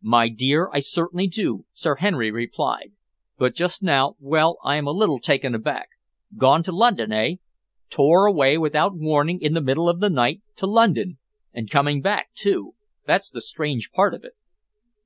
[0.00, 2.92] "My dear, I certainly do," Sir Henry replied,
[3.36, 5.90] "but just now well, I am a little taken aback.
[6.38, 7.34] Gone to London, eh?
[7.90, 11.18] Tore away without warning in the middle of the night to London!
[11.52, 14.32] And coming back, too that's the strange part of it!"